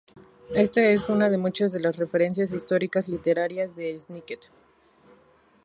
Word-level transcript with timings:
Esta 0.55 0.81
es 0.81 1.09
una 1.09 1.29
de 1.29 1.37
muchas 1.37 1.73
de 1.73 1.79
las 1.79 1.95
referencias 1.97 2.51
históricas 2.51 3.07
literarias 3.07 3.75
de 3.75 4.01
Snicket. 4.01 4.49